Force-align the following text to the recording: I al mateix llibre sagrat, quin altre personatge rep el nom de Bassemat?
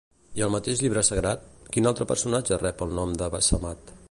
I 0.39 0.43
al 0.45 0.53
mateix 0.55 0.81
llibre 0.85 1.03
sagrat, 1.09 1.45
quin 1.75 1.91
altre 1.93 2.09
personatge 2.15 2.61
rep 2.67 2.85
el 2.87 3.01
nom 3.01 3.19
de 3.23 3.33
Bassemat? 3.37 3.99